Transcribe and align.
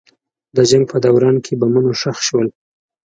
د 0.55 0.57
جنګ 0.69 0.83
په 0.91 0.97
دوران 1.05 1.35
کې 1.45 1.53
بمونه 1.59 1.91
ښخ 2.01 2.17
شول. 2.27 2.47